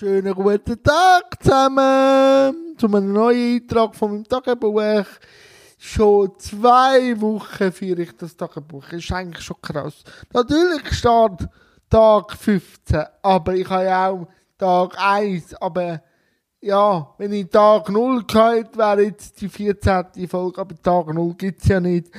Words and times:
Schönen 0.00 0.32
guten 0.32 0.82
Tag 0.82 1.42
zusammen 1.42 2.74
zu 2.78 2.86
einem 2.86 3.12
neuen 3.12 3.60
Eintrag 3.60 3.94
von 3.94 4.12
meinem 4.12 4.24
Tagebuch. 4.24 5.04
Schon 5.76 6.38
zwei 6.38 7.20
Wochen 7.20 7.70
führe 7.70 8.00
ich 8.00 8.16
das 8.16 8.34
Tagebuch. 8.34 8.92
Ist 8.92 9.12
eigentlich 9.12 9.44
schon 9.44 9.60
krass. 9.60 10.02
Natürlich 10.32 10.90
steht 10.94 11.46
Tag 11.90 12.32
15, 12.32 13.04
aber 13.20 13.54
ich 13.54 13.68
habe 13.68 13.84
ja 13.84 14.08
auch 14.08 14.26
Tag 14.56 14.96
1. 14.98 15.52
Aber 15.56 16.00
ja, 16.62 17.14
wenn 17.18 17.34
ich 17.34 17.50
Tag 17.50 17.90
0 17.90 18.24
gehabt 18.24 18.78
wäre 18.78 19.02
jetzt 19.02 19.38
die 19.38 19.50
14. 19.50 20.26
Folge, 20.26 20.62
aber 20.62 20.80
Tag 20.82 21.12
0 21.12 21.34
gibt 21.34 21.60
es 21.60 21.68
ja 21.68 21.78
nicht. 21.78 22.10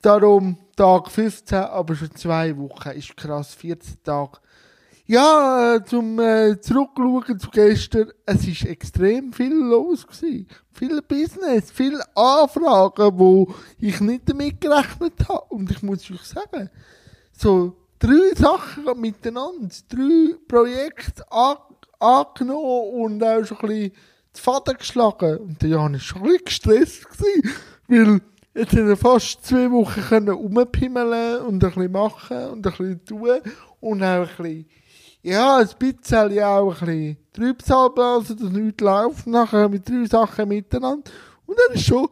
Darum 0.00 0.58
Tag 0.74 1.08
15, 1.08 1.56
aber 1.56 1.94
schon 1.94 2.16
zwei 2.16 2.56
Wochen. 2.58 2.88
Ist 2.88 3.16
krass, 3.16 3.54
14 3.54 4.02
Tage. 4.02 4.38
Ja, 5.06 5.74
äh, 5.74 5.84
zum 5.84 6.20
äh, 6.20 6.60
Zurückschauen 6.60 7.38
zu 7.38 7.50
gestern, 7.50 8.12
es 8.24 8.46
ist 8.46 8.64
extrem 8.64 9.32
viel 9.32 9.52
los 9.52 10.06
gewesen. 10.06 10.46
Viel 10.72 11.02
Business, 11.02 11.72
viele 11.72 12.00
Anfragen, 12.16 13.18
wo 13.18 13.52
ich 13.80 14.00
nicht 14.00 14.30
damit 14.30 14.60
gerechnet 14.60 15.14
habe. 15.28 15.44
Und 15.48 15.70
ich 15.72 15.82
muss 15.82 16.08
euch 16.08 16.22
sagen, 16.22 16.70
so 17.32 17.76
drei 17.98 18.32
Sachen 18.36 19.00
miteinander, 19.00 19.74
drei 19.88 20.36
Projekte 20.46 21.24
an, 21.32 21.56
angenommen 21.98 22.92
und 22.92 23.24
auch 23.24 23.44
schon 23.44 23.58
ein 23.58 23.68
bisschen 23.68 23.92
die 24.36 24.40
Faden 24.40 24.76
geschlagen. 24.76 25.36
Und 25.38 25.62
der 25.62 25.68
Jan 25.70 25.92
war 25.94 25.98
schon 25.98 26.22
ein 26.22 26.28
bisschen 26.28 26.44
gestresst, 26.44 27.10
gewesen, 27.10 27.50
weil 27.88 28.20
jetzt 28.54 28.72
hat 28.72 28.78
er 28.78 28.96
fast 28.96 29.44
zwei 29.44 29.68
Wochen 29.72 30.28
rumpimmeln 30.28 31.40
und 31.40 31.64
ein 31.64 31.70
bisschen 31.70 31.90
machen 31.90 32.46
und 32.50 32.66
ein 32.66 32.72
bisschen 32.72 33.04
tun 33.04 33.40
und 33.80 34.02
auch 34.02 34.06
ein 34.06 34.28
bisschen 34.36 34.66
ja, 35.22 35.58
ein 35.58 35.68
bisschen 35.78 36.42
auch 36.42 36.82
ein 36.82 36.86
bisschen 36.86 37.16
Trübsal 37.32 37.90
blasen, 37.90 38.36
dass 38.36 38.50
nichts 38.50 38.82
läuft 38.82 39.26
nachher 39.26 39.68
mit 39.68 39.88
drei 39.88 40.04
Sachen 40.04 40.48
miteinander. 40.48 41.10
Und 41.46 41.58
dann 41.58 41.76
ist 41.76 41.86
schon 41.86 42.08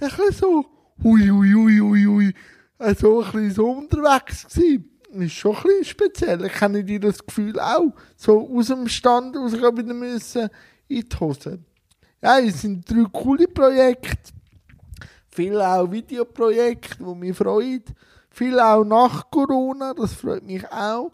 ein 0.00 0.08
bisschen 0.08 0.32
so, 0.32 0.66
hui, 1.02 1.28
hui, 1.28 1.52
hui, 1.52 1.78
hui, 1.78 2.04
hui, 2.04 2.34
so 2.98 3.22
ein 3.22 3.32
bisschen 3.32 3.50
so 3.52 3.70
unterwegs 3.70 4.46
gewesen. 4.46 4.86
Ist 5.12 5.32
schon 5.32 5.56
ein 5.56 5.62
bisschen 5.62 5.84
speziell. 5.84 6.44
Ich 6.44 6.52
kenne 6.52 6.84
dir 6.84 7.00
das 7.00 7.24
Gefühl 7.24 7.58
auch. 7.58 7.92
So 8.16 8.48
aus 8.56 8.68
dem 8.68 8.86
Stand 8.86 9.36
raus 9.36 9.52
wieder 9.54 9.94
müssen 9.94 10.48
in 10.86 11.08
die 11.08 11.16
Hose. 11.18 11.58
Ja, 12.22 12.38
es 12.38 12.60
sind 12.60 12.88
drei 12.88 13.04
coole 13.10 13.48
Projekte. 13.48 14.32
Viele 15.30 15.66
auch 15.66 15.90
Videoprojekte, 15.90 16.98
die 16.98 17.14
mich 17.14 17.36
freuen. 17.36 17.82
Viel 18.30 18.60
auch 18.60 18.84
nach 18.84 19.30
Corona, 19.30 19.94
das 19.94 20.12
freut 20.12 20.44
mich 20.44 20.64
auch. 20.70 21.10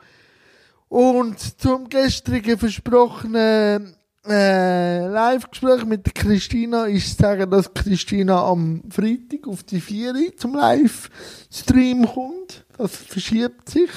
Und 0.89 1.61
zum 1.61 1.89
gestrigen 1.89 2.59
versprochenen 2.59 3.97
äh, 4.29 5.07
Live-Gespräch 5.07 5.85
mit 5.85 6.15
Christina 6.15 6.87
ist 6.87 7.17
zu 7.17 7.23
sagen, 7.23 7.51
dass 7.51 7.73
Christina 7.75 8.45
am 8.45 8.83
Freitag 8.91 9.49
auf 9.49 9.65
die 9.65 9.81
4 9.81 10.37
zum 10.37 10.55
Live-Stream 10.55 12.07
kommt. 12.07 12.65
Das 12.79 12.97
verschiebt 12.97 13.69
sich. 13.69 13.91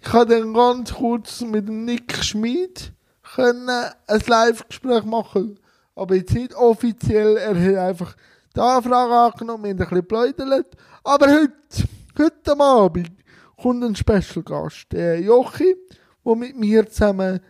Ich 0.00 0.12
habe 0.12 0.34
dann 0.34 0.54
ganz 0.54 0.94
kurz 0.94 1.42
mit 1.42 1.68
Nick 1.68 2.24
Schmid 2.24 2.92
können 3.34 3.68
ein 3.68 4.22
Live-Gespräch 4.26 5.04
machen. 5.04 5.58
Aber 5.94 6.14
jetzt 6.14 6.34
nicht 6.34 6.54
offiziell. 6.54 7.36
Er 7.36 7.54
hat 7.54 7.88
einfach 7.90 8.16
die 8.56 8.60
Anfrage 8.60 9.14
angenommen, 9.14 9.64
haben 9.64 9.70
ein 9.70 9.76
bisschen 9.76 9.96
geplaudert. 9.96 10.76
Aber 11.04 11.26
heute, 11.26 11.88
heute 12.18 12.60
Abend, 12.60 13.10
kommt 13.60 13.84
ein 13.84 13.94
Special-Gast, 13.94 14.92
der 14.92 15.20
Jochi 15.20 15.76
die 16.24 16.34
mit 16.34 16.56
mir 16.56 16.88
zusammen 16.88 17.40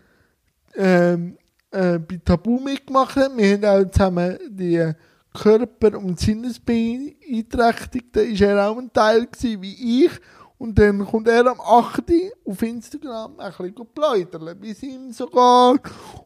ähm, 0.77 1.37
äh, 1.71 1.99
bei 1.99 2.21
Tabu 2.25 2.61
mitgemacht 2.61 3.17
haben. 3.17 3.39
Wir 3.39 3.55
haben 3.55 3.65
auch 3.65 3.91
zusammen 3.91 4.39
die 4.49 4.93
Körper- 5.33 5.99
und 5.99 6.19
Sinnesbeeinträchtigten, 6.19 8.33
ist 8.33 8.41
er 8.41 8.69
auch 8.69 8.79
ein 8.79 8.93
Teil 8.93 9.27
gewesen, 9.27 9.63
wie 9.63 10.07
ich. 10.07 10.13
Und 10.59 10.79
dann 10.79 11.07
kommt 11.07 11.29
er 11.29 11.47
am 11.47 11.61
8. 11.61 12.03
auf 12.45 12.61
Instagram 12.61 13.39
ein 13.39 13.51
bisschen 13.51 13.87
plaudern, 13.95 14.57
wie 14.61 14.71
es 14.71 14.83
ihm 14.83 15.11
so 15.11 15.27
geht 15.27 15.81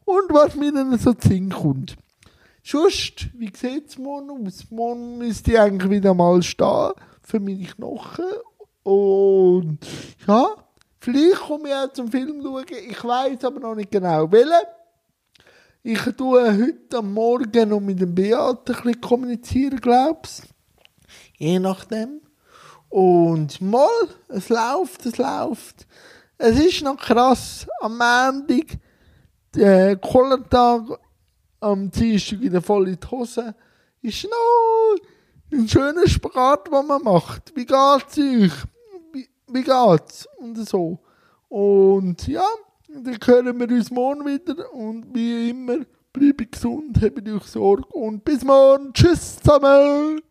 und 0.05 0.29
was 0.29 0.55
mir 0.55 0.73
dann 0.73 0.97
so 0.97 1.13
Sinn 1.17 1.51
kommt. 1.51 1.95
Sonst, 2.61 3.29
wie 3.35 3.51
sieht 3.55 3.89
es 3.89 3.97
morgen 3.97 4.45
aus? 4.45 4.69
Morgen 4.71 5.19
müsste 5.19 5.51
ich 5.51 5.59
eigentlich 5.59 5.89
wieder 5.89 6.13
mal 6.13 6.41
stehen 6.41 6.91
für 7.21 7.39
meine 7.39 7.63
Knochen. 7.63 8.25
Und 8.83 9.79
ja, 10.27 10.64
Vielleicht 11.05 11.41
komme 11.41 11.69
ich 11.69 11.75
auch 11.75 11.93
zum 11.93 12.09
Film 12.09 12.41
schauen. 12.41 12.65
Ich 12.89 13.03
weiß 13.03 13.43
aber 13.43 13.59
noch 13.59 13.75
nicht 13.75 13.91
genau 13.91 14.31
welchen. 14.31 14.53
Ich 15.83 16.01
tue 16.17 16.51
heute 16.51 16.97
am 16.97 17.13
Morgen 17.13 17.69
noch 17.69 17.79
mit 17.79 18.01
dem 18.01 18.15
Beat 18.15 18.33
ein 18.33 18.57
bisschen 18.65 19.01
kommunizieren, 19.01 19.79
glaub's. 19.79 20.41
Je 21.37 21.59
nachdem. 21.59 22.21
Und 22.89 23.61
mal, 23.61 23.87
es 24.29 24.49
läuft, 24.49 25.05
es 25.05 25.19
läuft. 25.19 25.85
Es 26.39 26.57
ist 26.57 26.81
noch 26.81 26.97
krass. 26.97 27.67
Am 27.81 27.99
Montag, 27.99 28.79
der 29.53 29.97
Kollentag, 29.97 30.99
am 31.59 31.91
Dienstag 31.91 32.39
wieder 32.39 32.63
voll 32.63 32.87
in 32.87 32.99
die 32.99 33.07
Hose. 33.11 33.53
Ist 34.01 34.23
noch 34.23 34.95
ein 35.51 35.67
schöner 35.67 36.07
Spagat, 36.07 36.65
den 36.65 36.87
man 36.87 37.03
macht. 37.03 37.55
Wie 37.55 37.67
geht's 37.67 38.17
euch? 38.17 38.65
Wie 39.47 39.63
geht's? 39.63 40.27
Und 40.39 40.55
so. 40.67 40.99
Und 41.49 42.27
ja, 42.27 42.45
dann 42.87 43.17
hören 43.23 43.59
wir 43.59 43.69
uns 43.69 43.91
morgen 43.91 44.25
wieder 44.25 44.73
und 44.73 45.13
wie 45.13 45.49
immer, 45.49 45.77
bleibe 46.13 46.45
gesund, 46.45 46.99
habt 47.01 47.27
euch 47.27 47.43
Sorge 47.43 47.85
und 47.89 48.23
bis 48.23 48.43
morgen. 48.43 48.93
Tschüss 48.93 49.39
zusammen! 49.39 50.21